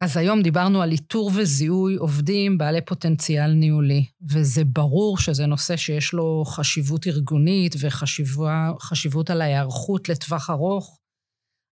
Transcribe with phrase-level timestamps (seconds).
[0.00, 6.12] אז היום דיברנו על איתור וזיהוי עובדים בעלי פוטנציאל ניהולי, וזה ברור שזה נושא שיש
[6.12, 10.98] לו חשיבות ארגונית וחשיבות על ההיערכות לטווח ארוך,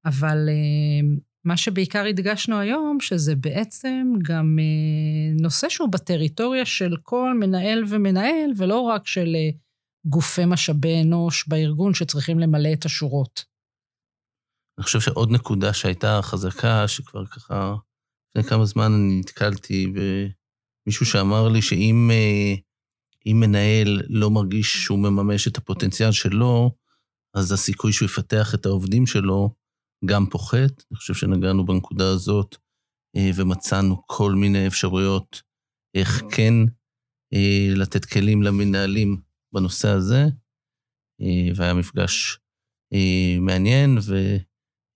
[0.05, 7.35] אבל אה, מה שבעיקר הדגשנו היום, שזה בעצם גם אה, נושא שהוא בטריטוריה של כל
[7.41, 9.51] מנהל ומנהל, ולא רק של אה,
[10.07, 13.45] גופי משאבי אנוש בארגון שצריכים למלא את השורות.
[14.79, 17.75] אני חושב שעוד נקודה שהייתה חזקה, שכבר ככה,
[18.37, 19.87] לפני כמה זמן אני נתקלתי
[20.87, 22.55] במישהו שאמר לי שאם אה,
[23.35, 26.71] מנהל לא מרגיש שהוא מממש את הפוטנציאל שלו,
[27.35, 29.55] אז הסיכוי שהוא יפתח את העובדים שלו
[30.05, 30.85] גם פוחת.
[30.91, 32.57] אני חושב שנגענו בנקודה הזאת
[33.17, 35.43] אה, ומצאנו כל מיני אפשרויות
[35.95, 36.55] איך כן
[37.35, 39.21] אה, לתת כלים למנהלים
[39.55, 40.25] בנושא הזה,
[41.57, 42.39] והיה מפגש
[43.41, 44.37] מעניין, ו...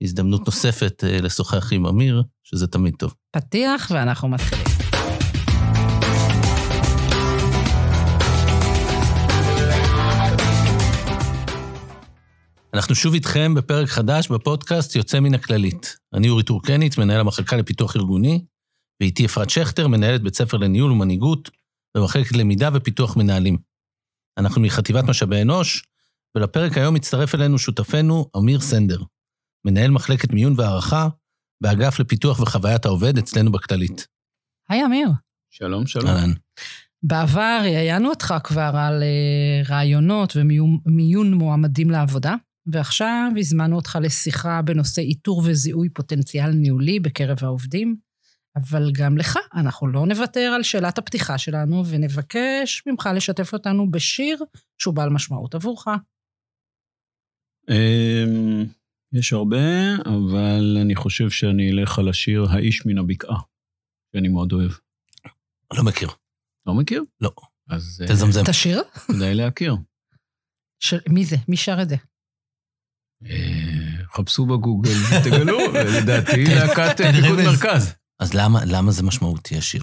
[0.02, 3.14] הזדמנות נוספת לשוחח עם אמיר, שזה תמיד טוב.
[3.30, 4.64] פתיח ואנחנו מתחילים.
[12.74, 15.96] אנחנו שוב איתכם בפרק חדש בפודקאסט יוצא מן הכללית.
[16.14, 18.44] אני אורי טורקניץ, מנהל המחלקה לפיתוח ארגוני,
[19.00, 21.50] ואיתי אפרת שכטר, מנהלת בית ספר לניהול ומנהיגות
[21.96, 23.56] במחלקת למידה ופיתוח מנהלים.
[24.38, 25.84] אנחנו מחטיבת משאבי אנוש,
[26.34, 29.02] ולפרק היום מצטרף אלינו שותפנו אמיר סנדר.
[29.66, 31.08] מנהל מחלקת מיון והערכה
[31.60, 34.06] באגף לפיתוח וחוויית העובד אצלנו בכללית.
[34.68, 35.08] היי, אמיר.
[35.50, 36.06] שלום, שלום.
[36.06, 36.32] אהלן.
[37.02, 42.34] בעבר ראיינו אותך כבר על uh, רעיונות ומיון מועמדים לעבודה,
[42.72, 47.96] ועכשיו הזמנו אותך לשיחה בנושא איתור וזיהוי פוטנציאל ניהולי בקרב העובדים,
[48.56, 54.44] אבל גם לך, אנחנו לא נוותר על שאלת הפתיחה שלנו ונבקש ממך לשתף אותנו בשיר
[54.78, 55.84] שהוא בעל משמעות עבורך.
[59.12, 59.56] יש הרבה,
[60.04, 63.40] אבל אני חושב שאני אלך על השיר "האיש מן הבקעה",
[64.12, 64.70] שאני מאוד אוהב.
[65.76, 66.08] לא מכיר.
[66.66, 67.04] לא מכיר?
[67.20, 67.30] לא.
[67.70, 68.02] אז...
[68.02, 68.40] אה, תזמזם.
[68.46, 68.82] תשיר?
[69.06, 69.76] כדאי להכיר.
[70.80, 70.94] ש...
[71.08, 71.36] מי זה?
[71.48, 71.96] מי שר את זה?
[73.26, 75.58] אה, חפשו בגוגל ותגלו,
[75.98, 77.94] לדעתי להקת פיקוד מרכז.
[78.20, 79.82] אז למה, למה זה משמעותי, השיר?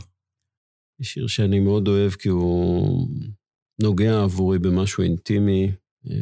[1.00, 3.09] זה שיר שאני מאוד אוהב, כי הוא
[3.81, 5.71] נוגע עבורי במשהו אינטימי,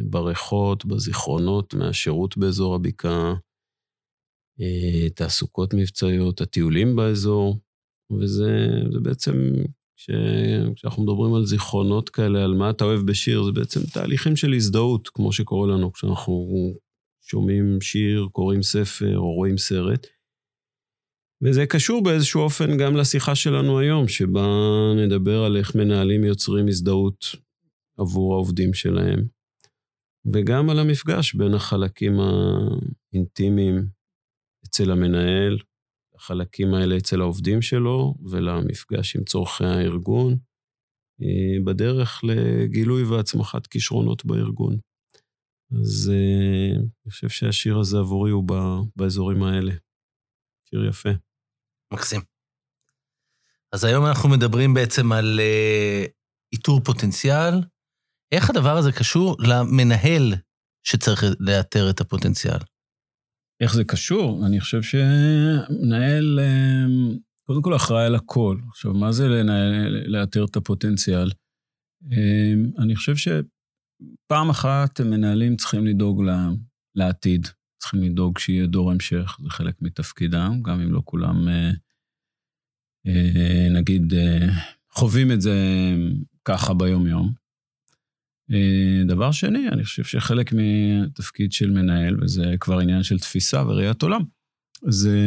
[0.04, 3.34] בריחות, בזיכרונות מהשירות באזור הבקעה,
[4.60, 7.58] אה, תעסוקות מבצעיות, הטיולים באזור,
[8.20, 8.68] וזה
[9.02, 9.32] בעצם,
[9.96, 10.10] כש,
[10.74, 15.08] כשאנחנו מדברים על זיכרונות כאלה, על מה אתה אוהב בשיר, זה בעצם תהליכים של הזדהות,
[15.08, 16.48] כמו שקורה לנו כשאנחנו
[17.22, 20.06] שומעים שיר, קוראים ספר או רואים סרט.
[21.42, 24.46] וזה קשור באיזשהו אופן גם לשיחה שלנו היום, שבה
[24.96, 27.26] נדבר על איך מנהלים יוצרים הזדהות
[27.98, 29.24] עבור העובדים שלהם.
[30.32, 33.86] וגם על המפגש בין החלקים האינטימיים
[34.66, 35.58] אצל המנהל,
[36.14, 40.36] החלקים האלה אצל העובדים שלו, ולמפגש עם צורכי הארגון,
[41.22, 44.76] אה, בדרך לגילוי והצמחת כישרונות בארגון.
[45.72, 48.44] אז אה, אני חושב שהשיר הזה עבורי הוא
[48.96, 49.72] באזורים האלה.
[50.70, 51.08] שיר יפה.
[51.92, 52.20] מקסים.
[53.72, 56.04] אז היום אנחנו מדברים בעצם על אה,
[56.52, 57.54] איתור פוטנציאל,
[58.34, 60.34] איך הדבר הזה קשור למנהל
[60.86, 62.58] שצריך לאתר את הפוטנציאל?
[63.60, 64.46] איך זה קשור?
[64.46, 68.58] אני חושב שמנהל, אמ, קודם כל אחראי על הכל.
[68.68, 71.30] עכשיו, מה זה לנהל, לאתר את הפוטנציאל?
[72.12, 76.22] אמ, אני חושב שפעם אחת מנהלים צריכים לדאוג
[76.94, 81.70] לעתיד, צריכים לדאוג שיהיה דור המשך, זה חלק מתפקידם, גם אם לא כולם, אה,
[83.06, 84.48] אה, נגיד, אה,
[84.90, 85.54] חווים את זה
[86.44, 87.43] ככה ביום-יום.
[88.52, 94.02] אה, דבר שני, אני חושב שחלק מתפקיד של מנהל, וזה כבר עניין של תפיסה וראיית
[94.02, 94.20] עולם,
[94.88, 95.18] זה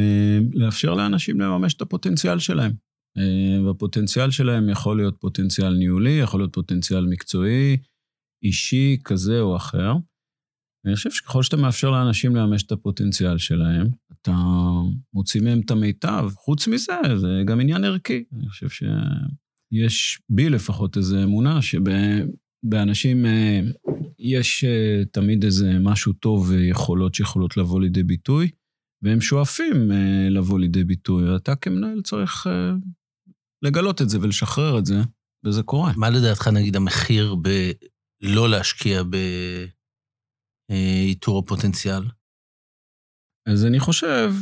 [0.54, 2.72] לאפשר לאנשים לממש את הפוטנציאל שלהם.
[3.18, 7.78] אה, והפוטנציאל שלהם יכול להיות פוטנציאל ניהולי, יכול להיות פוטנציאל מקצועי,
[8.44, 9.94] אישי, כזה או אחר.
[10.86, 14.36] אני חושב שככל שאתה מאפשר לאנשים לממש את הפוטנציאל שלהם, אתה
[15.14, 16.30] מוציא מהם את המיטב.
[16.36, 18.24] חוץ מזה, זה גם עניין ערכי.
[18.34, 21.80] אני חושב שיש בי לפחות איזו אמונה שב...
[22.70, 23.60] באנשים אה,
[24.20, 28.50] יש אה, תמיד איזה משהו טוב ויכולות שיכולות לבוא לידי ביטוי,
[29.04, 31.36] והם שואפים אה, לבוא לידי ביטוי.
[31.36, 32.48] אתה כמנהל צריך
[33.62, 34.96] לגלות את זה ולשחרר את זה,
[35.46, 35.92] וזה קורה.
[35.98, 39.04] מה לדעתך, נגיד, המחיר בלא להשקיע
[40.70, 42.04] באיתור הפוטנציאל?
[43.50, 44.34] אז אני חושב,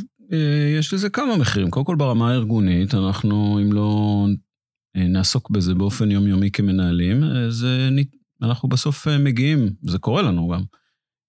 [0.78, 1.70] יש לזה כמה מחירים.
[1.70, 4.26] קודם כל ברמה הארגונית, אנחנו, אם לא
[4.96, 7.88] נעסוק בזה באופן יומיומי כמנהלים, זה
[8.42, 10.62] אנחנו בסוף אה, מגיעים, זה קורה לנו גם,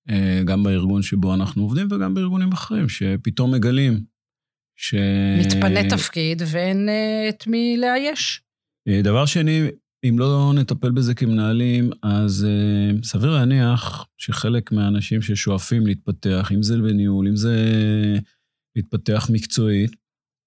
[0.09, 4.03] אה, גם בארגון שבו אנחנו עובדים וגם בארגונים אחרים, שפתאום מגלים
[4.75, 4.95] ש...
[5.39, 8.41] מתפנה תפקיד ואין אה, את מי לאייש.
[8.87, 9.61] אה, דבר שני,
[10.09, 16.77] אם לא נטפל בזה כמנהלים, אז uh, סביר להניח שחלק מהאנשים ששואפים להתפתח, אם זה
[16.77, 17.55] בניהול, אם זה
[18.75, 19.91] להתפתח מקצועית,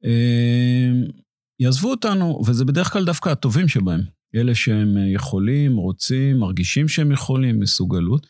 [0.05, 1.12] uh,
[1.61, 4.01] יעזבו אותנו, וזה בדרך כלל דווקא הטובים שבהם.
[4.35, 8.27] אלה שהם יכולים, רוצים, מרגישים שהם יכולים, מסוגלות,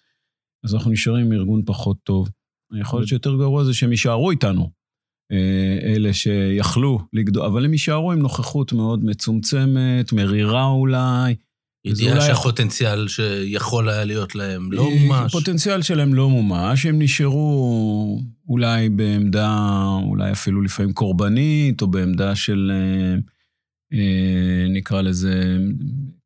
[0.65, 2.29] אז אנחנו נשארים עם ארגון פחות טוב.
[2.81, 4.71] יכול להיות שיותר גרוע זה שהם יישארו איתנו,
[5.33, 11.35] אה, אלה שיכלו לגדול, אבל הם יישארו עם נוכחות מאוד מצומצמת, מרירה אולי.
[11.85, 12.27] ידיעה אולי...
[12.27, 15.35] שהפוטנציאל שיכול היה להיות להם לא אה, מומש.
[15.35, 19.57] הפוטנציאל שלהם לא מומש, הם נשארו אולי בעמדה,
[20.03, 22.73] אולי אפילו לפעמים קורבנית, או בעמדה של,
[23.93, 25.59] אה, נקרא לזה,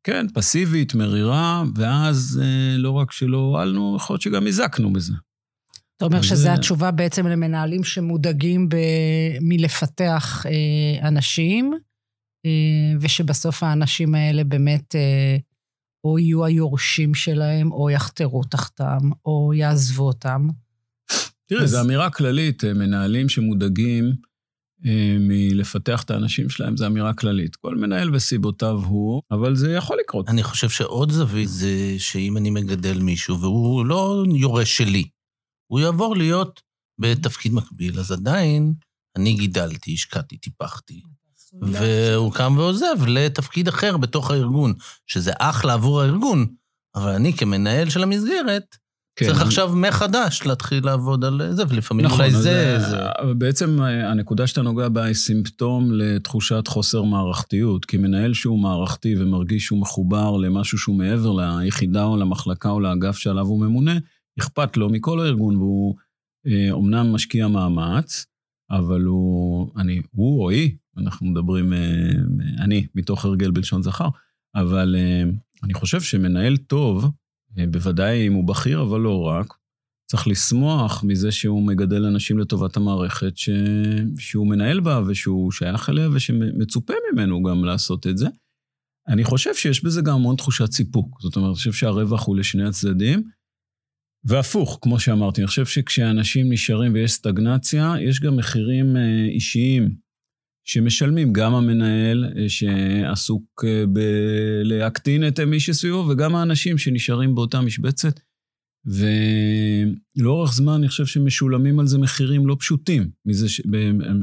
[0.03, 2.41] כן, פסיבית, מרירה, ואז
[2.77, 5.13] לא רק שלא הועלנו, יכול להיות שגם הזקנו בזה.
[5.97, 8.75] אתה אומר שזו התשובה בעצם למנהלים שמודאגים ב...
[9.41, 11.79] מלפתח אה, אנשים, אה,
[13.01, 15.37] ושבסוף האנשים האלה באמת אה,
[16.03, 20.47] או יהיו היורשים שלהם, או יחתרו תחתם, או יעזבו אותם.
[21.45, 21.69] תראה, אז...
[21.69, 24.15] זו אמירה כללית, אה, מנהלים שמודאגים
[24.85, 27.55] אה, מלפתח את האנשים שלהם, זו אמירה כללית.
[27.55, 30.29] כל מנהל וסיבותיו הוא, אבל זה יכול לקרות.
[30.29, 35.03] אני חושב שעוד זווית זה שאם אני מגדל מישהו, והוא לא יורש שלי,
[35.71, 36.61] הוא יעבור להיות
[37.01, 38.73] בתפקיד מקביל, אז עדיין
[39.17, 41.01] אני גידלתי, השקעתי, טיפחתי,
[41.61, 44.73] והוא קם ועוזב לתפקיד אחר בתוך הארגון,
[45.07, 46.45] שזה אחלה עבור הארגון,
[46.95, 48.75] אבל אני כמנהל של המסגרת,
[49.15, 49.25] כן.
[49.25, 52.39] צריך עכשיו מחדש להתחיל לעבוד על זה, ולפעמים נכון, אולי זה...
[52.41, 52.79] זה...
[52.79, 52.99] זה...
[53.37, 59.15] בעצם אה, הנקודה שאתה נוגע בה היא סימפטום לתחושת חוסר מערכתיות, כי מנהל שהוא מערכתי
[59.19, 63.97] ומרגיש שהוא מחובר למשהו שהוא מעבר ליחידה או למחלקה או לאגף שעליו הוא ממונה,
[64.39, 65.95] אכפת לו מכל הארגון, והוא
[66.47, 68.25] אה, אומנם משקיע מאמץ,
[68.71, 72.11] אבל הוא, אני, הוא או היא, אנחנו מדברים, אה,
[72.59, 74.09] אני, מתוך הרגל בלשון זכר,
[74.55, 75.23] אבל אה,
[75.63, 77.11] אני חושב שמנהל טוב,
[77.57, 79.53] אה, בוודאי אם הוא בכיר, אבל לא רק,
[80.11, 83.49] צריך לשמוח מזה שהוא מגדל אנשים לטובת המערכת ש...
[84.19, 88.27] שהוא מנהל בה ושהוא שייך אליה ושמצופה ממנו גם לעשות את זה.
[89.07, 91.21] אני חושב שיש בזה גם המון תחושת סיפוק.
[91.21, 93.23] זאת אומרת, אני חושב שהרווח הוא לשני הצדדים.
[94.23, 98.97] והפוך, כמו שאמרתי, אני חושב שכשאנשים נשארים ויש סטגנציה, יש גם מחירים
[99.29, 99.95] אישיים
[100.65, 108.19] שמשלמים גם המנהל אה, שעסוק אה, בלהקטין את מי שסביבו, וגם האנשים שנשארים באותה משבצת.
[108.85, 113.61] ולאורך זמן אני חושב שמשולמים על זה מחירים לא פשוטים, מזה ש...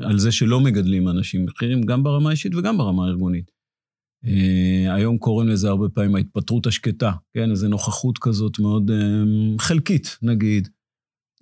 [0.02, 3.50] על זה שלא מגדלים אנשים, מחירים גם ברמה האישית וגם ברמה הארגונית.
[4.26, 7.50] אה, היום קוראים לזה הרבה פעמים ההתפטרות השקטה, כן?
[7.50, 8.90] איזו נוכחות כזאת מאוד
[9.58, 10.68] חלקית, נגיד.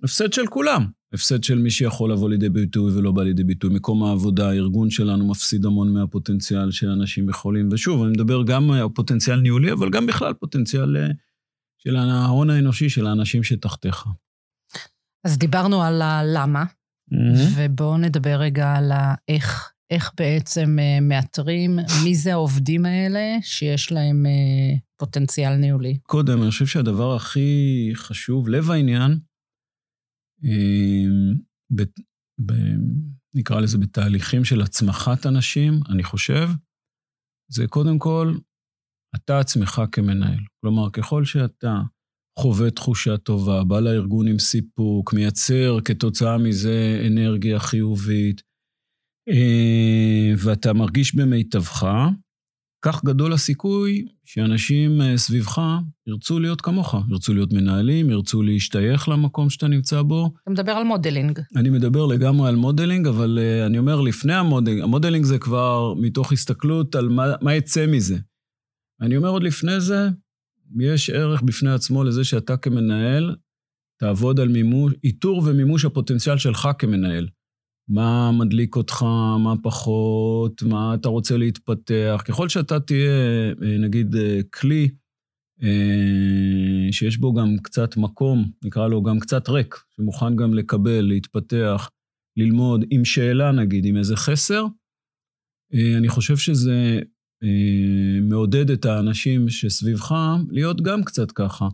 [0.03, 1.00] הפסד של כולם.
[1.13, 3.69] הפסד של מי שיכול לבוא לידי ביטוי ולא בא לידי ביטוי.
[3.73, 7.69] מקום העבודה, הארגון שלנו מפסיד המון מהפוטנציאל שאנשים יכולים.
[7.71, 11.07] ושוב, אני מדבר גם על פוטנציאל ניהולי, אבל גם בכלל פוטנציאל אה,
[11.77, 14.05] של ההון האנושי של האנשים שתחתיך.
[15.23, 17.15] אז דיברנו על הלמה, mm-hmm.
[17.55, 19.71] ובואו נדבר רגע על האיך.
[19.91, 25.97] איך בעצם אה, מאתרים מי זה העובדים האלה שיש להם אה, פוטנציאל ניהולי?
[26.03, 29.19] קודם, אני חושב שהדבר הכי חשוב, לב העניין,
[31.75, 31.81] ב,
[32.45, 32.53] ב,
[33.35, 36.47] נקרא לזה בתהליכים של הצמחת אנשים, אני חושב,
[37.51, 38.33] זה קודם כל
[39.15, 40.39] אתה עצמך כמנהל.
[40.61, 41.81] כלומר, ככל שאתה
[42.39, 48.41] חווה תחושה טובה, בא לארגון עם סיפוק, מייצר כתוצאה מזה אנרגיה חיובית,
[49.29, 51.87] אה, ואתה מרגיש במיטבך,
[52.81, 55.61] כך גדול הסיכוי שאנשים אה, סביבך
[56.07, 60.33] ירצו להיות כמוך, ירצו להיות מנהלים, ירצו להשתייך למקום שאתה נמצא בו.
[60.43, 61.39] אתה מדבר על מודלינג.
[61.55, 65.39] אני מדבר לגמרי על modeling, אבל אה, אני אומר לפני ה modeling, ה modeling זה
[65.39, 68.17] כבר מתוך הסתכלות על מה, מה יצא מזה.
[69.01, 70.09] אני אומר עוד לפני זה,
[70.79, 73.35] יש ערך בפני עצמו לזה שאתה כמנהל
[73.99, 77.27] תעבוד על מימוש, איתור ומימוש הפוטנציאל שלך כמנהל.
[77.89, 79.03] מה מדליק אותך,
[79.43, 82.23] מה פחות, מה אתה רוצה להתפתח.
[82.27, 83.11] ככל שאתה תהיה,
[83.63, 84.89] אה, נגיד, אה, כלי
[85.63, 91.89] אה, שיש בו גם קצת מקום, נקרא לו גם קצת ריק, שמוכן גם לקבל, להתפתח,
[92.37, 94.65] ללמוד, עם שאלה נגיד, עם איזה חסר,
[95.97, 96.99] אני חושב שזה
[98.21, 100.15] מעודד את האנשים שסביבך
[100.49, 101.67] להיות גם קצת ככה.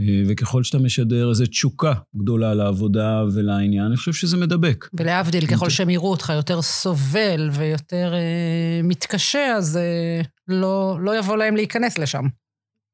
[0.00, 4.88] אה, וככל שאתה משדר איזו תשוקה גדולה לעבודה ולעניין, אני חושב שזה מדבק.
[4.94, 11.36] ולהבדיל, ככל שהם יראו אותך יותר סובל ויותר אה, מתקשה, אז אה, לא, לא יבוא
[11.36, 12.24] להם להיכנס לשם.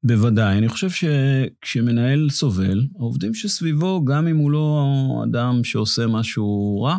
[0.03, 0.59] בוודאי.
[0.59, 4.87] אני חושב שכשמנהל סובל, העובדים שסביבו, גם אם הוא לא
[5.31, 6.97] אדם שעושה משהו רע,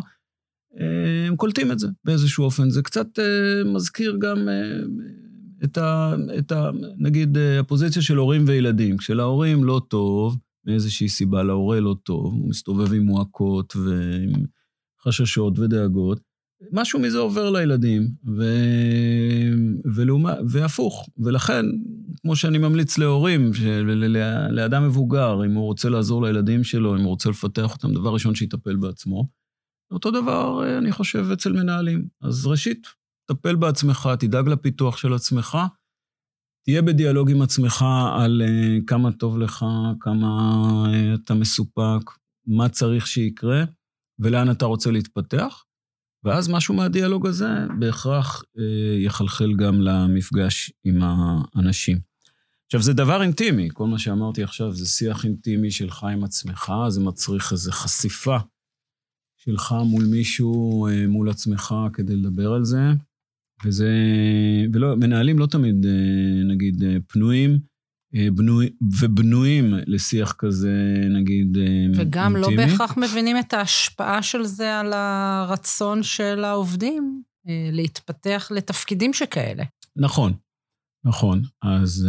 [0.80, 2.70] אה, הם קולטים את זה באיזשהו אופן.
[2.70, 3.06] זה קצת
[3.64, 4.48] מזכיר גם
[5.64, 6.14] את ה...
[6.38, 8.96] את ה נגיד, הפוזיציה של הורים וילדים.
[8.96, 14.32] כשלהורים לא טוב, מאיזושהי סיבה להורה לא טוב, הוא מסתובב עם מועקות ועם
[15.04, 16.20] חששות ודאגות,
[16.72, 18.44] משהו מזה עובר לילדים, ו...
[19.94, 20.34] ולעומה...
[20.48, 21.08] והפוך.
[21.18, 21.64] ולכן,
[22.20, 24.16] כמו שאני ממליץ להורים, של...
[24.50, 28.34] לאדם מבוגר, אם הוא רוצה לעזור לילדים שלו, אם הוא רוצה לפתח אותם, דבר ראשון
[28.34, 29.28] שיטפל בעצמו.
[29.90, 32.06] אותו דבר, אני חושב, אצל מנהלים.
[32.22, 32.86] אז ראשית,
[33.26, 35.58] טפל בעצמך, תדאג לפיתוח של עצמך,
[36.64, 37.84] תהיה בדיאלוג עם עצמך
[38.18, 39.64] על uh, כמה טוב לך,
[40.00, 40.28] כמה
[40.86, 42.10] uh, אתה מסופק,
[42.46, 43.64] מה צריך שיקרה
[44.18, 45.64] ולאן אתה רוצה להתפתח,
[46.24, 47.48] ואז משהו מהדיאלוג הזה
[47.78, 48.60] בהכרח uh,
[49.04, 51.98] יחלחל גם למפגש עם האנשים.
[52.66, 57.00] עכשיו, זה דבר אינטימי, כל מה שאמרתי עכשיו זה שיח אינטימי שלך עם עצמך, זה
[57.00, 58.36] מצריך איזו חשיפה
[59.36, 62.78] שלך מול מישהו, מול עצמך, כדי לדבר על זה.
[63.64, 63.90] וזה,
[64.72, 67.58] ולא, מנהלים לא תמיד, אה, נגיד, אה, פנויים
[68.14, 71.56] אה, בנוי, ובנויים לשיח כזה, נגיד,
[71.96, 72.56] וגם אינטימי.
[72.56, 77.22] לא בהכרח מבינים את ההשפעה של זה על הרצון של העובדים
[77.72, 79.64] להתפתח לתפקידים שכאלה.
[79.96, 80.32] נכון,
[81.04, 81.42] נכון.
[81.62, 82.08] אז...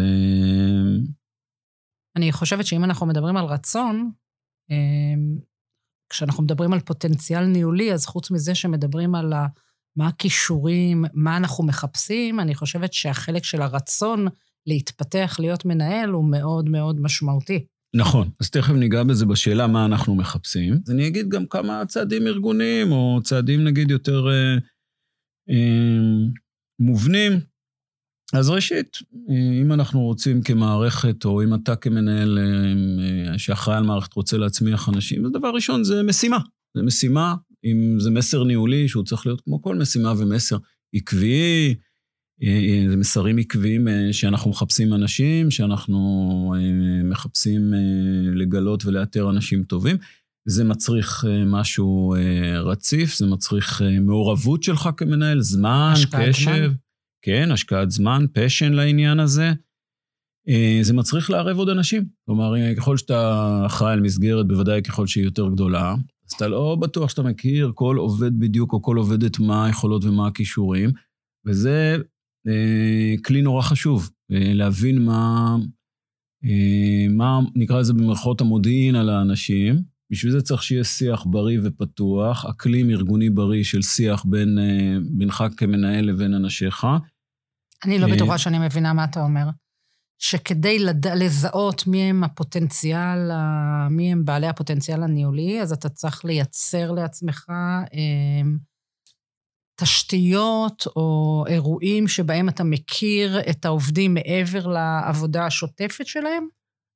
[2.16, 4.12] אני חושבת שאם אנחנו מדברים על רצון,
[6.10, 9.48] כשאנחנו מדברים על פוטנציאל ניהולי, אז חוץ מזה שמדברים על ה...
[9.98, 14.28] מה הכישורים, מה אנחנו מחפשים, אני חושבת שהחלק של הרצון
[14.68, 17.66] להתפתח, להיות מנהל, הוא מאוד מאוד משמעותי.
[17.96, 20.74] נכון, אז תכף ניגע בזה בשאלה מה אנחנו מחפשים.
[20.86, 24.58] אז אני אגיד גם כמה צעדים ארגוניים, או צעדים נגיד יותר אה,
[25.50, 26.28] אה,
[26.80, 27.32] מובנים.
[28.34, 28.98] אז ראשית,
[29.30, 32.44] אה, אם אנחנו רוצים כמערכת, או אם אתה כמנהל אה,
[33.34, 36.40] אה שאחראי על מערכת רוצה להצמיח אנשים, אז דבר ראשון זה משימה.
[36.78, 40.58] זה משימה אם זה מסר ניהולי שהוא צריך להיות כמו כל משימה ומסר
[40.94, 41.76] עקבי,
[42.44, 46.54] אה, אה, זה מסרים עקביים אה, שאנחנו מחפשים אנשים, שאנחנו
[47.04, 47.74] מחפשים
[48.36, 49.98] לגלות ולאתר אנשים טובים.
[50.46, 52.16] זה מצריך משהו
[52.64, 56.52] רציף, זה מצריך מעורבות שלך כמנהל, זמן, קשב.
[56.52, 56.74] זמן.
[57.22, 59.52] כן, השקעת זמן, פשן לעניין הזה.
[60.82, 62.06] זה מצריך לערב עוד אנשים.
[62.26, 65.96] כלומר, ככל שאתה אחראי על מסגרת, בוודאי ככל שהיא יותר גדולה,
[66.30, 70.28] אז אתה לא בטוח שאתה מכיר כל עובד בדיוק, או כל עובדת מה היכולות ומה
[70.28, 70.90] הכישורים,
[71.46, 71.98] וזה
[72.48, 75.56] אה, כלי נורא חשוב, אה, להבין מה,
[76.46, 79.94] אה, מה, נקרא לזה במרכאות המודיעין על האנשים.
[80.12, 85.44] בשביל זה צריך שיהיה שיח בריא ופתוח, אקלים ארגוני בריא של שיח בין, אה, בינך
[85.58, 86.88] כמנהל לבין אנשיך.
[87.86, 89.50] אני לא אה, בטוחה שאני מבינה מה אתה אומר.
[90.18, 91.08] שכדי לד...
[91.08, 93.32] לזהות מי הם הפוטנציאל,
[93.90, 97.46] מי הם בעלי הפוטנציאל הניהולי, אז אתה צריך לייצר לעצמך
[97.94, 98.42] אה,
[99.82, 106.48] תשתיות או אירועים שבהם אתה מכיר את העובדים מעבר לעבודה השוטפת שלהם?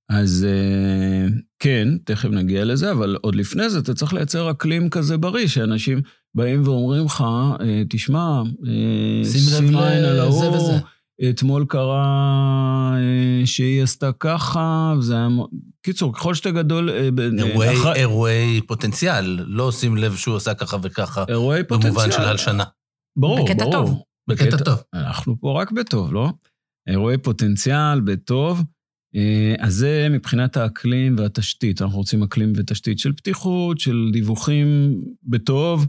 [0.09, 1.27] אז אה,
[1.59, 6.01] כן, תכף נגיע לזה, אבל עוד לפני זה אתה צריך לייצר אקלים כזה בריא, שאנשים
[6.36, 7.24] באים ואומרים לך,
[7.62, 10.79] אה, תשמע, אה, שים לב לזה וזה.
[11.29, 15.27] אתמול קרה אה, שהיא עשתה ככה, וזה היה...
[15.81, 16.89] קיצור, ככל שאתה גדול...
[16.89, 17.09] אה,
[17.39, 17.86] אירועי, אח...
[17.95, 21.25] אירועי פוטנציאל, לא שים לב שהוא עשה ככה וככה.
[21.27, 21.91] אירועי פוטנציאל.
[21.93, 22.63] במובן של הלשנה.
[23.15, 23.74] ברור, בקטע ברור.
[23.74, 24.01] טוב.
[24.29, 24.83] בקטע, בקטע טוב.
[24.93, 26.29] אנחנו פה רק בטוב, לא?
[26.88, 28.63] אירועי פוטנציאל, בטוב.
[29.15, 31.81] אה, אז זה מבחינת האקלים והתשתית.
[31.81, 35.88] אנחנו רוצים אקלים ותשתית של פתיחות, של דיווחים בטוב.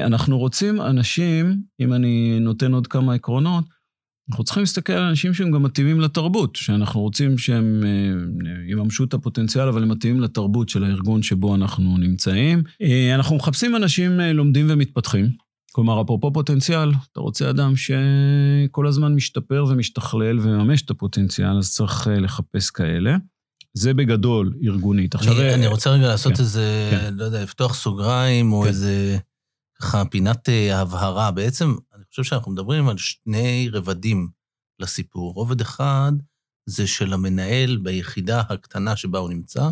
[0.00, 3.64] אנחנו רוצים אנשים, אם אני נותן עוד כמה עקרונות,
[4.30, 9.14] אנחנו צריכים להסתכל על אנשים שהם גם מתאימים לתרבות, שאנחנו רוצים שהם אה, יממשו את
[9.14, 12.62] הפוטנציאל, אבל הם מתאימים לתרבות של הארגון שבו אנחנו נמצאים.
[12.82, 15.28] אה, אנחנו מחפשים אנשים אה, לומדים ומתפתחים.
[15.72, 22.08] כלומר, אפרופו פוטנציאל, אתה רוצה אדם שכל הזמן משתפר ומשתכלל ומממש את הפוטנציאל, אז צריך
[22.10, 23.16] לחפש כאלה.
[23.74, 25.14] זה בגדול ארגונית.
[25.14, 25.40] עכשיו...
[25.40, 27.14] אני, אני רוצה רגע לעשות כן, איזה, כן.
[27.16, 28.68] לא יודע, לפתוח סוגריים, או כן.
[28.68, 29.18] איזה
[29.82, 31.30] ככה פינת הבהרה.
[31.30, 31.74] בעצם,
[32.14, 34.28] חושב שאנחנו מדברים על שני רבדים
[34.80, 35.32] לסיפור.
[35.32, 36.12] רובד אחד
[36.66, 39.70] זה של המנהל ביחידה הקטנה שבה הוא נמצא,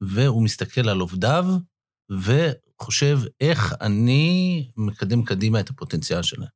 [0.00, 1.46] והוא מסתכל על עובדיו
[2.10, 6.48] וחושב איך אני מקדם קדימה את הפוטנציאל שלהם.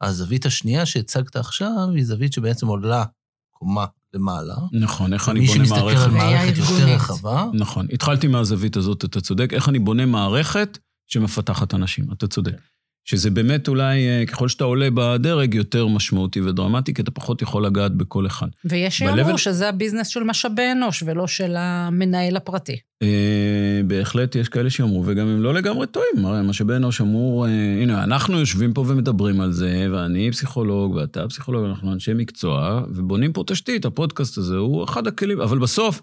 [0.00, 3.04] הזווית השנייה שהצגת עכשיו היא זווית שבעצם עולה
[3.50, 4.56] קומה למעלה.
[4.72, 5.84] נכון, איך אני בונה מערכת.
[5.84, 7.46] מי שמסתכל על מערכת יותר רחבה.
[7.54, 9.52] נכון, התחלתי מהזווית הזאת, אתה צודק.
[9.52, 12.56] איך אני בונה מערכת שמפתחת אנשים, אתה צודק.
[13.04, 17.66] שזה באמת אולי, אה, ככל שאתה עולה בדרג, יותר משמעותי ודרמטי, כי אתה פחות יכול
[17.66, 18.46] לגעת בכל אחד.
[18.64, 22.76] ויש שיאמרו שזה הביזנס של משאבי אנוש ולא של המנהל הפרטי.
[23.02, 26.26] אה, בהחלט יש כאלה שאמרו, וגם הם לא לגמרי טועים.
[26.26, 27.50] הרי משאבי אנוש אמור, אה,
[27.82, 33.32] הנה, אנחנו יושבים פה ומדברים על זה, ואני פסיכולוג ואתה פסיכולוג, אנחנו אנשי מקצוע, ובונים
[33.32, 36.02] פה תשתית, הפודקאסט הזה הוא אחד הכלים, אבל בסוף...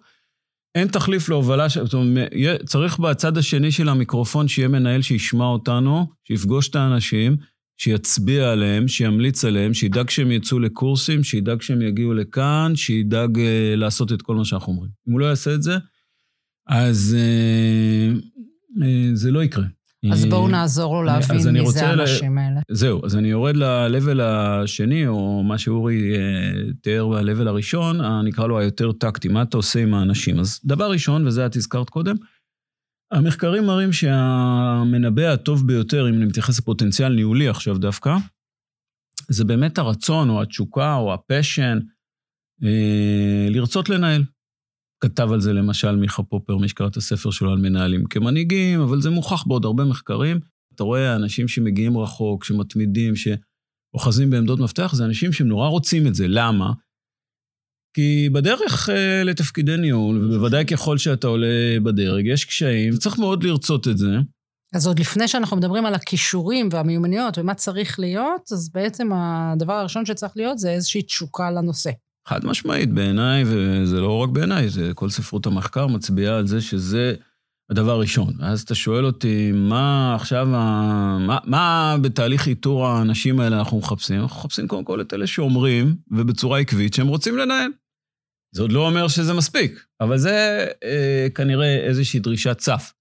[0.76, 2.32] אין תחליף להובלה, זאת אומרת,
[2.66, 7.38] צריך בצד השני של המיקרופון שיהיה מנהל שישמע אותנו, שיפגוש את האנשים,
[7.78, 13.42] שיצביע עליהם, שימליץ עליהם, שידאג שהם יצאו לקורסים, שידאג שהם יגיעו לכאן, שידאג uh,
[13.76, 14.92] לעשות את כל מה שאנחנו אומרים.
[15.08, 15.78] אם הוא לא יעשה את זה,
[16.68, 18.20] אז uh,
[18.80, 19.66] uh, זה לא יקרה.
[20.12, 22.62] אז בואו נעזור לו להבין מי זה האנשים האלה.
[22.72, 28.60] זהו, אז אני יורד ל-level השני, או מה שאורי אה, תיאר ב-level הראשון, נקרא לו
[28.60, 30.40] היותר טקטי, מה אתה עושה עם האנשים.
[30.40, 32.16] אז דבר ראשון, וזה את הזכרת קודם,
[33.12, 38.16] המחקרים מראים שהמנבא הטוב ביותר, אם אני מתייחס לפוטנציאל ניהולי עכשיו דווקא,
[39.30, 41.80] זה באמת הרצון, או התשוקה, או הפשן,
[42.64, 44.24] אה, לרצות לנהל.
[45.02, 49.02] כתב על זה למשל מיכה פופר, מי שקרא את הספר שלו על מנהלים כמנהיגים, אבל
[49.02, 50.40] זה מוכח בעוד הרבה מחקרים.
[50.76, 56.16] אתה רואה אנשים שמגיעים רחוק, שמתמידים, שאוחזים בעמדות מפתח, זה אנשים שהם נורא רוצים את
[56.16, 56.26] זה.
[56.28, 56.74] למה?
[57.94, 63.88] כי בדרך uh, לתפקידי ניהול, ובוודאי ככל שאתה עולה בדרג, יש קשיים, וצריך מאוד לרצות
[63.88, 64.08] את זה.
[64.74, 70.06] אז עוד לפני שאנחנו מדברים על הכישורים והמיומנויות ומה צריך להיות, אז בעצם הדבר הראשון
[70.06, 71.92] שצריך להיות זה איזושהי תשוקה לנושא.
[72.28, 77.14] חד משמעית, בעיניי, וזה לא רק בעיניי, זה כל ספרות המחקר מצביעה על זה שזה
[77.72, 78.34] הדבר הראשון.
[78.40, 84.22] ואז אתה שואל אותי, מה עכשיו, מה, מה בתהליך איתור האנשים האלה אנחנו מחפשים?
[84.22, 87.72] אנחנו מחפשים קודם כל את אלה שאומרים, ובצורה עקבית, שהם רוצים לנהל.
[88.56, 92.94] זה עוד לא אומר שזה מספיק, אבל זה אה, כנראה איזושהי דרישת סף.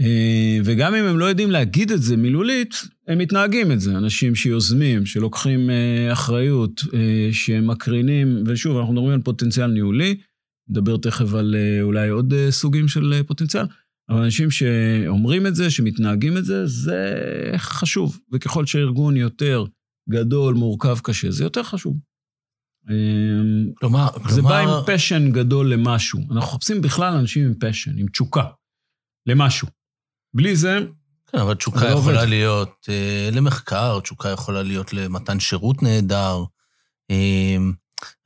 [0.00, 2.74] אה, וגם אם הם לא יודעים להגיד את זה מילולית,
[3.08, 3.98] הם מתנהגים את זה.
[3.98, 10.20] אנשים שיוזמים, שלוקחים אה, אחריות, אה, שמקרינים, ושוב, אנחנו מדברים על פוטנציאל ניהולי,
[10.68, 13.66] נדבר תכף על אולי עוד סוגים של פוטנציאל,
[14.10, 17.14] אבל אנשים שאומרים את זה, שמתנהגים את זה, זה
[17.56, 18.18] חשוב.
[18.32, 19.64] וככל שהארגון יותר
[20.10, 21.96] גדול, מורכב, קשה, זה יותר חשוב.
[23.74, 24.50] כלומר, זה כלומר...
[24.50, 26.20] בא עם פשן גדול למשהו.
[26.20, 28.44] אנחנו מחפשים בכלל אנשים עם פשן, עם תשוקה,
[29.26, 29.68] למשהו.
[30.34, 30.78] בלי זה...
[31.26, 32.28] כן, אבל תשוקה לא יכולה עובד.
[32.28, 36.44] להיות אה, למחקר, תשוקה יכולה להיות למתן שירות נהדר.
[37.10, 37.56] אה,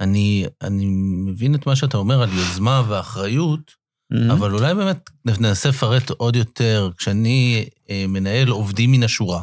[0.00, 0.86] אני, אני
[1.26, 4.32] מבין את מה שאתה אומר על יוזמה ואחריות, mm-hmm.
[4.32, 9.42] אבל אולי באמת ננסה לפרט עוד יותר, כשאני אה, מנהל עובדים מן השורה,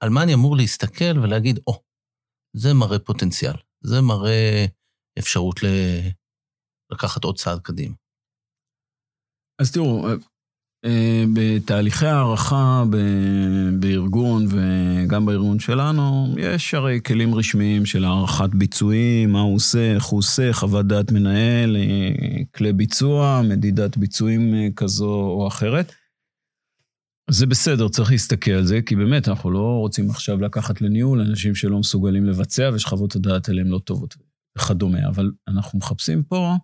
[0.00, 1.78] על מה אני אמור להסתכל ולהגיד, או, oh,
[2.56, 4.66] זה מראה פוטנציאל, זה מראה
[5.18, 5.66] אפשרות ל...
[6.92, 7.94] לקחת עוד צעד קדימה.
[9.60, 10.06] אז תראו,
[11.34, 12.84] בתהליכי הערכה
[13.80, 20.04] בארגון וגם בארגון שלנו, יש הרי כלים רשמיים של הערכת ביצועים, מה הוא עושה, איך
[20.04, 25.92] הוא עושה, חוות דעת מנהל, אה, כלי ביצוע, מדידת ביצועים אה, כזו או אחרת.
[27.30, 31.54] זה בסדר, צריך להסתכל על זה, כי באמת, אנחנו לא רוצים עכשיו לקחת לניהול אנשים
[31.54, 34.16] שלא מסוגלים לבצע ושכבות הדעת עליהם לא טובות
[34.58, 36.54] וכדומה, אבל אנחנו מחפשים פה,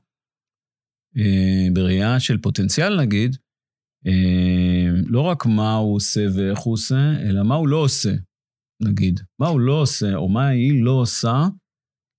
[1.72, 3.43] בראייה של פוטנציאל נגיד, אה,
[5.06, 8.12] לא רק מה הוא עושה ואיך הוא עושה, אלא מה הוא לא עושה,
[8.82, 9.20] נגיד.
[9.40, 11.48] מה הוא לא עושה, או מה היא לא עושה.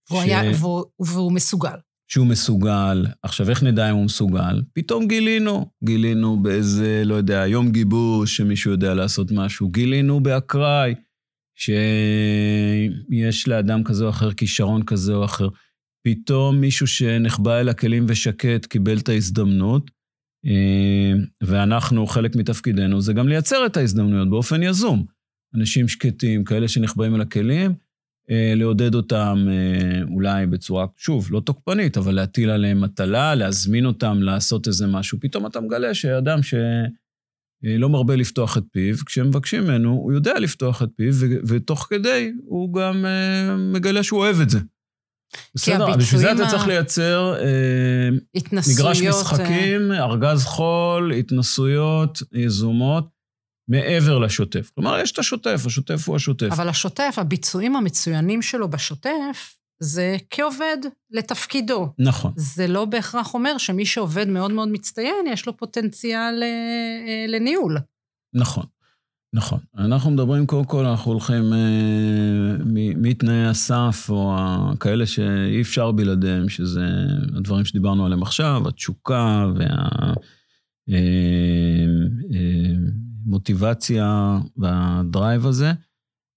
[0.10, 0.26] והוא, ש...
[0.26, 1.78] היה, והוא, והוא מסוגל.
[2.08, 3.06] שהוא מסוגל.
[3.24, 4.62] עכשיו, איך נדע אם הוא מסוגל?
[4.74, 5.72] פתאום גילינו.
[5.84, 9.70] גילינו באיזה, לא יודע, יום גיבוש, שמישהו יודע לעשות משהו.
[9.70, 10.96] גילינו באקראי,
[11.56, 15.48] שיש לאדם כזה או אחר כישרון כזה או אחר.
[16.08, 19.96] פתאום מישהו שנחבא אל הכלים ושקט קיבל את ההזדמנות, אה,
[21.44, 25.06] ואנחנו, חלק מתפקידנו זה גם לייצר את ההזדמנויות באופן יזום.
[25.56, 27.74] אנשים שקטים, כאלה שנחבאים אל הכלים,
[28.32, 34.18] אה, לעודד אותם אה, אולי בצורה, שוב, לא תוקפנית, אבל להטיל עליהם מטלה, להזמין אותם
[34.22, 35.18] לעשות איזה משהו.
[35.22, 40.84] פתאום אתה מגלה שאדם שלא מרבה לפתוח את פיו, כשהם מבקשים ממנו, הוא יודע לפתוח
[40.84, 41.14] את פיו,
[41.48, 43.06] ותוך כדי הוא גם
[43.74, 44.60] מגלה שהוא אוהב את זה.
[45.56, 48.10] בסדר, בשביל זה אתה צריך לייצר אה,
[48.74, 50.04] מגרש משחקים, אה...
[50.04, 53.06] ארגז חול, התנסויות יזומות,
[53.70, 54.72] מעבר לשוטף.
[54.76, 56.48] כלומר, יש את השוטף, השוטף הוא השוטף.
[56.52, 60.78] אבל השוטף, הביצועים המצוינים שלו בשוטף, זה כעובד
[61.12, 61.94] לתפקידו.
[62.00, 62.34] נכון.
[62.36, 67.78] זה לא בהכרח אומר שמי שעובד מאוד מאוד מצטיין, יש לו פוטנציאל אה, לניהול.
[68.36, 68.66] נכון.
[69.36, 69.60] נכון.
[69.78, 72.58] אנחנו מדברים, קודם כל, אנחנו הולכים אה,
[72.96, 74.38] מתנאי הסף, או
[74.80, 76.88] כאלה שאי אפשר בלעדיהם, שזה
[77.38, 79.46] הדברים שדיברנו עליהם עכשיו, התשוקה
[83.26, 85.72] המוטיבציה והדרייב הזה.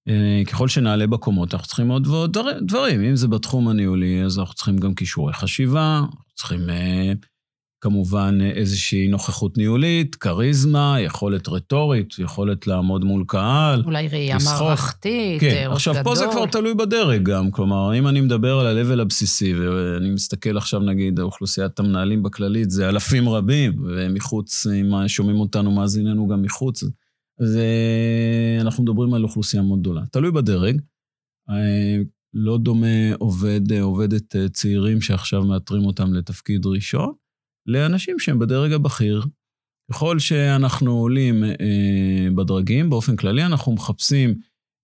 [0.09, 3.05] אה, ככל שנעלה בקומות, אנחנו צריכים עוד ועוד דברים.
[3.05, 7.13] אם זה בתחום הניהולי, אז אנחנו צריכים גם כישורי חשיבה, אנחנו צריכים אה,
[7.81, 13.83] כמובן איזושהי נוכחות ניהולית, כריזמה, יכולת רטורית, יכולת לעמוד מול קהל.
[13.85, 16.05] אולי ראייה מערכתית, כן, עכשיו גדול.
[16.05, 20.57] פה זה כבר תלוי בדרג גם, כלומר, אם אני מדבר על ה-level הבסיסי, ואני מסתכל
[20.57, 26.85] עכשיו, נגיד, אוכלוסיית המנהלים בכללית, זה אלפים רבים, ומחוץ, אם שומעים אותנו, מאזיננו גם מחוץ,
[27.41, 27.59] אז
[28.61, 30.03] אנחנו מדברים על אוכלוסייה מאוד גדולה.
[30.13, 30.81] תלוי בדרג.
[32.35, 37.13] לא דומה עובד, עובדת צעירים שעכשיו מאתרים אותם לתפקיד ראשון,
[37.69, 39.23] לאנשים שהם בדרג הבכיר.
[39.91, 44.35] ככל שאנחנו עולים אה, בדרגים, באופן כללי אנחנו מחפשים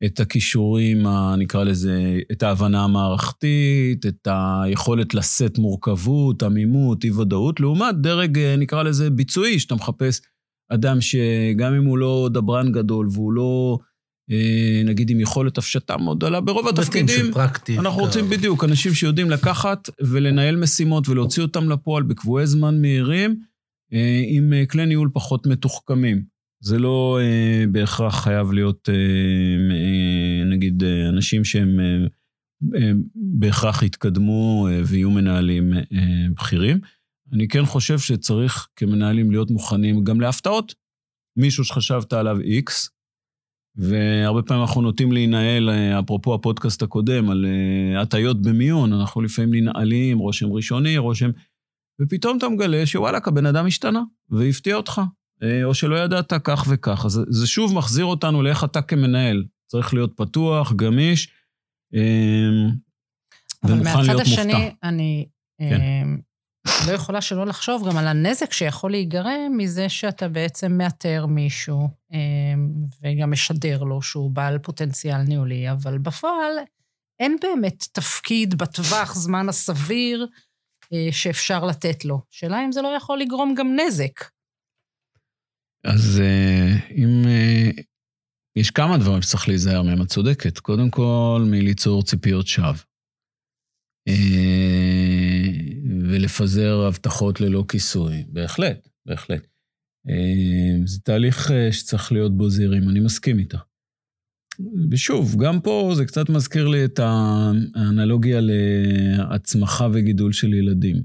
[0.04, 1.06] את הכישורים,
[1.38, 8.82] נקרא לזה, את ההבנה המערכתית, את היכולת לשאת מורכבות, עמימות, אי-ודאות, לעומת דרג, אה, נקרא
[8.82, 10.20] לזה, ביצועי, שאתה מחפש
[10.72, 13.78] אדם שגם אם הוא לא דברן גדול והוא לא...
[14.30, 17.26] אה, נגיד עם יכולת הפשטה מאוד גדולה, ברוב התפקידים,
[17.78, 23.40] אנחנו רוצים בדיוק, אנשים שיודעים לקחת ולנהל משימות ולהוציא אותם לפועל בקבועי זמן מהירים,
[23.92, 26.34] אה, עם אה, כלי ניהול פחות מתוחכמים.
[26.60, 27.18] זה לא
[27.72, 28.88] בהכרח חייב להיות,
[30.46, 31.80] נגיד, אנשים שהם
[33.14, 35.72] בהכרח יתקדמו ויהיו מנהלים
[36.36, 36.80] בכירים.
[37.32, 40.74] אני כן חושב שצריך כמנהלים להיות מוכנים גם להפתעות.
[41.38, 42.93] מישהו שחשבת עליו X,
[43.76, 49.54] והרבה פעמים אנחנו נוטים להינעל, אה, אפרופו הפודקאסט הקודם, על אה, הטיות במיון, אנחנו לפעמים
[49.54, 51.30] ננעלים, רושם ראשוני, רושם...
[52.00, 55.00] ופתאום אתה מגלה שוואלכ, הבן אדם השתנה, והפתיע אותך,
[55.42, 57.04] אה, או שלא ידעת כך וכך.
[57.04, 59.44] אז זה שוב מחזיר אותנו לאיך אתה כמנהל.
[59.66, 61.28] צריך להיות פתוח, גמיש,
[63.64, 63.92] ומוכן להיות מופתע.
[63.92, 65.26] אבל מהצד השני, אני...
[65.58, 65.80] כן.
[66.88, 72.70] לא יכולה שלא לחשוב גם על הנזק שיכול להיגרם מזה שאתה בעצם מאתר מישהו אמ,
[73.02, 76.52] וגם משדר לו שהוא בעל פוטנציאל ניהולי, אבל בפועל
[77.20, 80.26] אין באמת תפקיד בטווח זמן הסביר
[80.92, 82.20] אה, שאפשר לתת לו.
[82.30, 84.20] שאלה אם זה לא יכול לגרום גם נזק.
[85.84, 87.22] אז אה, אם...
[87.26, 87.70] אה,
[88.56, 90.58] יש כמה דברים שצריך להיזהר מהם, את צודקת.
[90.58, 92.74] קודם כל, מליצור ציפיות שווא.
[96.10, 98.24] ולפזר הבטחות ללא כיסוי.
[98.28, 99.46] בהחלט, בהחלט.
[100.08, 103.58] אה, זה תהליך אה, שצריך להיות בו זהירים, אני מסכים איתה.
[104.90, 111.02] ושוב, גם פה זה קצת מזכיר לי את האנלוגיה להצמחה וגידול של ילדים.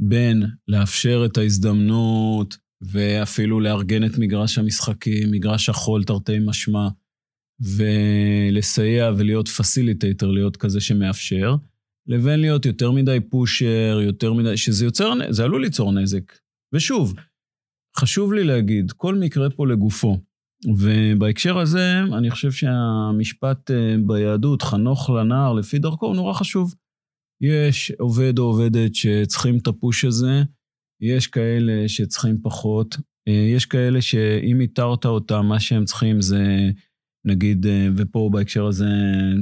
[0.00, 6.88] בין לאפשר את ההזדמנות ואפילו לארגן את מגרש המשחקים, מגרש החול תרתי משמע,
[7.60, 11.56] ולסייע ולהיות facilitator, להיות כזה שמאפשר,
[12.06, 16.32] לבין להיות יותר מדי pusher, יותר מדי, שזה יוצר, זה עלול ליצור נזק.
[16.74, 17.14] ושוב,
[17.96, 20.18] חשוב לי להגיד, כל מקרה פה לגופו.
[20.76, 26.74] ובהקשר הזה, אני חושב שהמשפט אה, ביהדות, חנוך לנער לפי דרכו, הוא נורא חשוב.
[27.40, 30.42] יש עובד או עובדת שצריכים את הפוש הזה,
[31.00, 32.96] יש כאלה שצריכים פחות,
[33.28, 36.70] אה, יש כאלה שאם איתרת אותם, מה שהם צריכים זה
[37.24, 38.88] נגיד, אה, ופה בהקשר הזה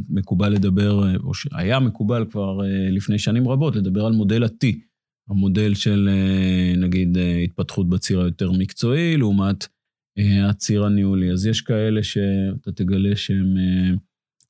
[0.08, 4.66] מקובל לדבר, או שהיה מקובל כבר אה, לפני שנים רבות, לדבר על מודל ה-T,
[5.30, 9.66] המודל של אה, נגיד התפתחות בציר היותר מקצועי, לעומת
[10.48, 11.32] הציר הניהולי.
[11.32, 13.54] אז יש כאלה שאתה תגלה שהם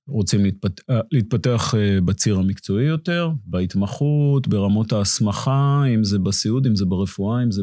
[0.07, 7.43] רוצים להתפתח, להתפתח בציר המקצועי יותר, בהתמחות, ברמות ההסמכה, אם זה בסיעוד, אם זה ברפואה,
[7.43, 7.63] אם זה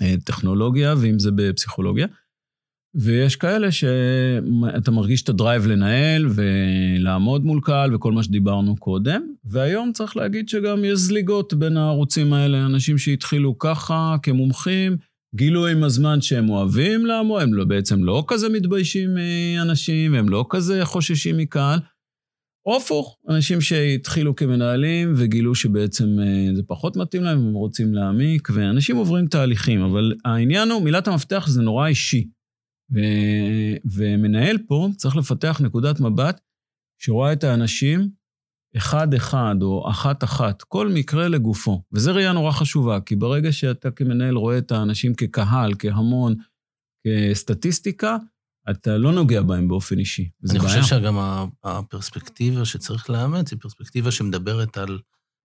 [0.00, 2.06] בטכנולוגיה ואם זה בפסיכולוגיה.
[2.98, 9.92] ויש כאלה שאתה מרגיש את הדרייב לנהל ולעמוד מול קהל וכל מה שדיברנו קודם, והיום
[9.92, 14.96] צריך להגיד שגם יש זליגות בין הערוצים האלה, אנשים שהתחילו ככה כמומחים,
[15.34, 20.44] גילו עם הזמן שהם אוהבים לעמוד, הם לא, בעצם לא כזה מתביישים מאנשים, הם לא
[20.50, 21.78] כזה חוששים מקהל.
[22.66, 28.48] או הפוך, אנשים שהתחילו כמנהלים וגילו שבעצם אה, זה פחות מתאים להם, הם רוצים להעמיק,
[28.54, 32.35] ואנשים עוברים תהליכים, אבל העניין הוא, מילת המפתח זה נורא אישי.
[32.94, 32.98] ו,
[33.96, 36.40] ומנהל פה צריך לפתח נקודת מבט
[37.02, 38.10] שרואה את האנשים
[38.76, 41.82] אחד-אחד או אחת-אחת, כל מקרה לגופו.
[41.92, 46.34] וזו ראייה נורא חשובה, כי ברגע שאתה כמנהל רואה את האנשים כקהל, כהמון,
[47.06, 48.16] כסטטיסטיקה,
[48.70, 50.30] אתה לא נוגע בהם באופן אישי.
[50.50, 51.16] אני חושב שגם
[51.64, 54.98] הפרספקטיבה שצריך לאמץ היא פרספקטיבה שמדברת על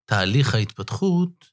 [0.04, 1.44] תהליך ההתפתחות,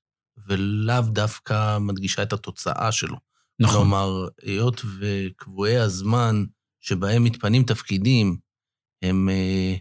[0.47, 3.17] ולאו דווקא מדגישה את התוצאה שלו.
[3.59, 3.75] נכון.
[3.75, 6.45] כלומר, היות וקבועי הזמן
[6.81, 8.37] שבהם מתפנים תפקידים
[9.03, 9.75] הם אה,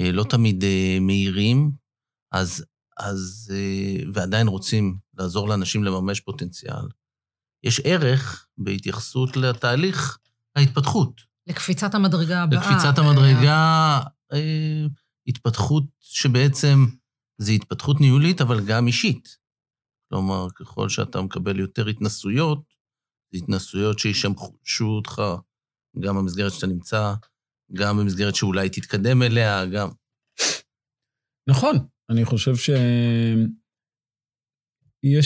[0.00, 1.72] אה, לא תמיד אה, מהירים,
[2.32, 2.64] אז,
[2.98, 6.88] אז, אה, ועדיין רוצים לעזור לאנשים לממש פוטנציאל,
[7.64, 10.18] יש ערך בהתייחסות לתהליך
[10.56, 11.20] ההתפתחות.
[11.46, 12.60] לקפיצת המדרגה הבאה.
[12.60, 14.00] לקפיצת המדרגה,
[14.32, 14.86] אה,
[15.26, 16.86] התפתחות שבעצם
[17.38, 19.36] זה התפתחות ניהולית, אבל גם אישית.
[20.08, 22.75] כלומר, ככל שאתה מקבל יותר התנסויות,
[23.34, 25.22] התנסויות שישמשו אותך
[26.00, 27.14] גם במסגרת שאתה נמצא,
[27.72, 29.88] גם במסגרת שאולי תתקדם אליה, גם...
[31.48, 31.76] נכון,
[32.10, 33.48] אני חושב שיש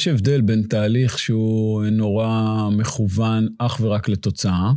[0.08, 4.72] הבדל בין תהליך שהוא נורא מכוון אך ורק לתוצאה,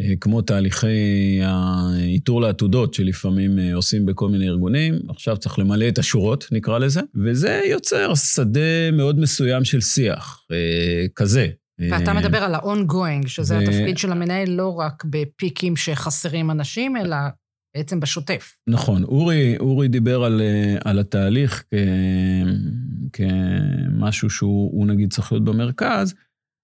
[0.00, 5.98] אה, כמו תהליכי האיתור לעתודות שלפעמים אה, עושים בכל מיני ארגונים, עכשיו צריך למלא את
[5.98, 11.48] השורות, נקרא לזה, וזה יוצר שדה מאוד מסוים של שיח, אה, כזה.
[11.90, 13.60] ואתה מדבר על ה-ongoing, שזה ו...
[13.60, 17.16] התפקיד של המנהל לא רק בפיקים שחסרים אנשים, אלא
[17.76, 18.56] בעצם בשוטף.
[18.68, 19.04] נכון.
[19.04, 20.42] אורי, אורי דיבר על,
[20.84, 21.74] על התהליך כ,
[23.12, 26.14] כמשהו שהוא נגיד צריך להיות במרכז,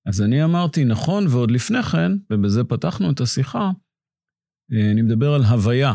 [0.06, 3.70] אז אני אמרתי, נכון, ועוד לפני כן, ובזה פתחנו את השיחה,
[4.72, 5.94] אה, אני מדבר על הוויה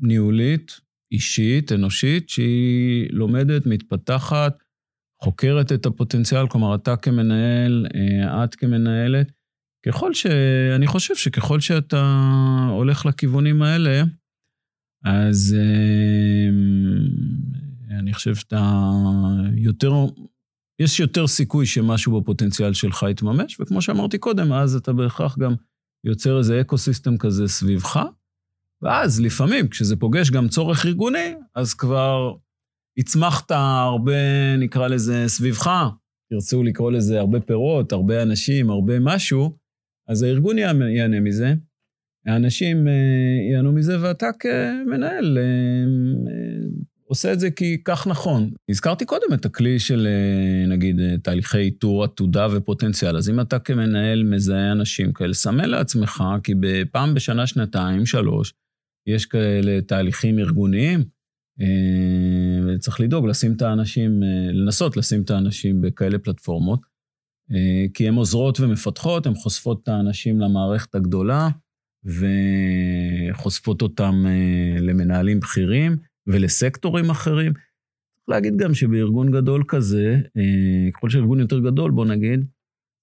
[0.00, 0.80] ניהולית,
[1.12, 4.62] אישית, אנושית, שהיא לומדת, מתפתחת,
[5.22, 9.32] חוקרת את הפוטנציאל, כלומר, אתה כמנהל, אה, את כמנהלת.
[9.86, 10.26] ככל ש...
[10.76, 12.28] אני חושב שככל שאתה
[12.70, 14.02] הולך לכיוונים האלה,
[15.04, 16.48] אז אה,
[17.98, 18.90] אני חושב שאתה
[19.56, 19.92] יותר
[20.78, 25.54] יש יותר סיכוי שמשהו בפוטנציאל שלך יתממש, וכמו שאמרתי קודם, אז אתה בהכרח גם
[26.04, 28.00] יוצר איזה ecosystem כזה סביבך,
[28.82, 32.34] ואז לפעמים, כשזה פוגש גם צורך ארגוני, אז כבר
[32.98, 35.70] הצמחת הרבה, נקרא לזה, סביבך,
[36.30, 39.56] תרצו לקרוא לזה הרבה פירות, הרבה אנשים, הרבה משהו,
[40.08, 41.54] אז הארגון ייהנה מזה,
[42.26, 42.92] האנשים אה,
[43.50, 45.84] ייהנו מזה, ואתה כמנהל אה,
[47.08, 48.50] עושה את זה כי כך נכון.
[48.70, 53.16] הזכרתי קודם את הכלי של, אה, נגיד, אה, תהליכי איתור עתודה ופוטנציאל.
[53.16, 56.52] אז אם אתה כמנהל מזהה אנשים כאלה, סמן לעצמך, כי
[56.92, 58.54] פעם בשנה, שנתיים, שלוש,
[59.06, 61.04] יש כאלה תהליכים ארגוניים,
[61.60, 61.66] אה,
[62.66, 66.80] וצריך לדאוג לשים את האנשים, לנסות לשים את האנשים בכאלה פלטפורמות,
[67.94, 71.48] כי הן עוזרות ומפתחות, הן חושפות את האנשים למערכת הגדולה,
[72.04, 74.24] וחושפות אותם
[74.80, 75.96] למנהלים בכירים.
[76.28, 77.52] ולסקטורים אחרים.
[77.52, 82.46] צריך להגיד גם שבארגון גדול כזה, אה, ככל שארגון יותר גדול, בוא נגיד,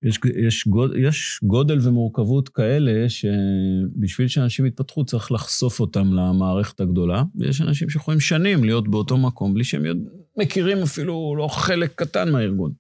[0.06, 7.24] יש, יש, גוד, יש גודל ומורכבות כאלה שבשביל שאנשים יתפתחו צריך לחשוף אותם למערכת הגדולה,
[7.36, 12.32] ויש אנשים שיכולים שנים להיות באותו מקום בלי שהם יודע, מכירים אפילו לא חלק קטן
[12.32, 12.72] מהארגון.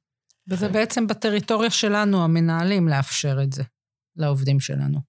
[0.47, 3.63] וזה בעצם בטריטוריה שלנו, המנהלים, לאפשר את זה
[4.17, 4.99] לעובדים שלנו.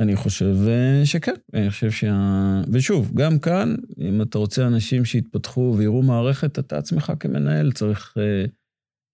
[0.00, 2.60] אני חושב אה, שכן, אני חושב שה...
[2.72, 8.50] ושוב, גם כאן, אם אתה רוצה אנשים שיתפתחו ויראו מערכת, אתה עצמך כמנהל צריך uh,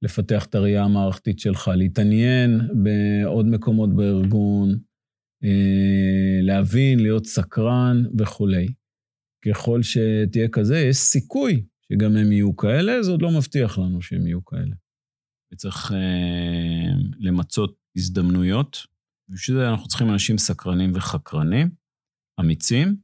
[0.02, 4.74] לפתח את הראייה המערכתית שלך, להתעניין בעוד מקומות בארגון,
[5.44, 5.48] uh,
[6.42, 8.66] להבין, להיות סקרן וכולי.
[9.44, 14.26] ככל שתהיה כזה, יש סיכוי שגם הם יהיו כאלה, זה עוד לא מבטיח לנו שהם
[14.26, 14.74] יהיו כאלה.
[15.52, 15.94] וצריך uh,
[17.18, 18.86] למצות הזדמנויות
[19.28, 21.70] בשביל זה אנחנו צריכים אנשים סקרנים וחקרנים,
[22.40, 22.96] אמיצים,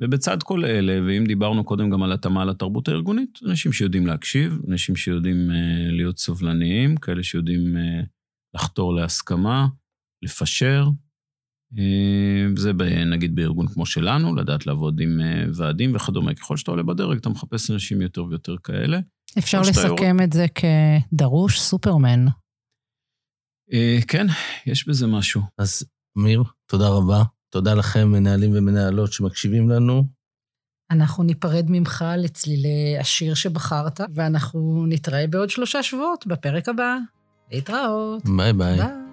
[0.00, 4.96] ובצד כל אלה, ואם דיברנו קודם גם על התאמה לתרבות הארגונית, אנשים שיודעים להקשיב, אנשים
[4.96, 8.06] שיודעים uh, להיות סובלניים, כאלה שיודעים uh,
[8.54, 9.66] לחתור להסכמה,
[10.24, 10.88] לפשר.
[11.74, 16.34] Uh, זה ב, נגיד בארגון כמו שלנו, לדעת לעבוד עם uh, ועדים וכדומה.
[16.34, 19.00] ככל שאתה עולה בדרג, אתה מחפש אנשים יותר ויותר כאלה.
[19.38, 22.26] אפשר לסכם את זה כדרוש סופרמן.
[23.72, 24.26] אה, כן,
[24.66, 25.42] יש בזה משהו.
[25.58, 25.82] אז
[26.18, 27.22] אמיר, תודה רבה.
[27.54, 30.04] תודה לכם, מנהלים ומנהלות שמקשיבים לנו.
[30.90, 36.96] אנחנו ניפרד ממך לצלילי השיר שבחרת, ואנחנו נתראה בעוד שלושה שבועות בפרק הבא.
[37.52, 38.22] להתראות.
[38.36, 38.76] ביי ביי.
[38.76, 39.03] ביי.